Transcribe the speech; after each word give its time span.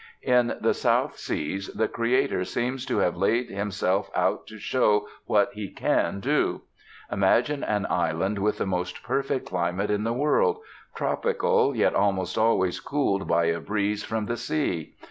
In 0.23 0.57
the 0.59 0.73
South 0.73 1.15
Seas 1.19 1.67
the 1.75 1.87
Creator 1.87 2.43
seems 2.45 2.87
to 2.87 2.97
have 2.97 3.15
laid 3.15 3.51
Himself 3.51 4.09
out 4.15 4.47
to 4.47 4.57
show 4.57 5.07
what 5.27 5.51
He 5.53 5.69
can 5.69 6.19
do. 6.19 6.61
Imagine 7.11 7.63
an 7.63 7.85
island 7.87 8.39
with 8.39 8.57
the 8.57 8.65
most 8.65 9.03
perfect 9.03 9.45
climate 9.45 9.91
in 9.91 10.03
the 10.03 10.11
world, 10.11 10.57
tropical, 10.95 11.75
yet 11.75 11.93
almost 11.93 12.35
always 12.35 12.79
cooled 12.79 13.27
by 13.27 13.45
a 13.45 13.59
breeze 13.59 14.03
from 14.03 14.25
the 14.25 14.37
sea. 14.37 14.95